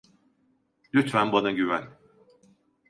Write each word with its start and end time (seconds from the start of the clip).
Lütfen 0.95 1.31
bana 1.33 1.51
güven. 1.51 1.97